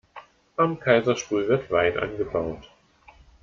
[0.57, 2.71] Am Kaiserstuhl wird Wein angebaut.